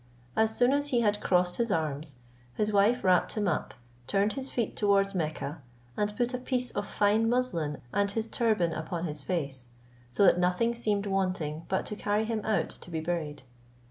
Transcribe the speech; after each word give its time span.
As 0.35 0.57
soon 0.57 0.73
as 0.73 0.87
he 0.87 1.01
had 1.01 1.21
crossed 1.21 1.57
his 1.57 1.71
arms, 1.71 2.15
his 2.55 2.73
wife 2.73 3.03
wrapped 3.03 3.33
him 3.33 3.47
up, 3.47 3.75
turned 4.07 4.33
his 4.33 4.49
feet 4.49 4.75
towards 4.75 5.13
Mecca, 5.13 5.61
and 5.95 6.17
put 6.17 6.33
a 6.33 6.39
piece 6.39 6.71
of 6.71 6.87
fine 6.87 7.29
muslin 7.29 7.79
and 7.93 8.09
his 8.09 8.27
turban 8.27 8.73
upon 8.73 9.05
his 9.05 9.21
face, 9.21 9.67
so 10.09 10.25
that 10.25 10.39
nothing 10.39 10.73
seemed 10.73 11.05
wanting 11.05 11.67
but 11.69 11.85
to 11.85 11.95
carry 11.95 12.25
him 12.25 12.41
out 12.43 12.69
to 12.69 12.89
be 12.89 12.99
buried. 12.99 13.43